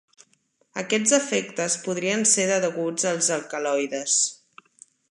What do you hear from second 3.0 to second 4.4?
als alcaloides.